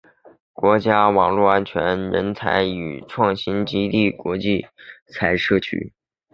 [0.51, 4.69] 国家网络安全人才与创新基地国际人
[5.13, 5.93] 才社区